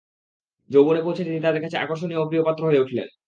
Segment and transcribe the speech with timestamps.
[0.69, 3.07] যৌবনে পৌঁছে তিনি তাদের কাছে আকর্ষণীয় ও প্রিয়পাত্র হয়ে উঠলেন।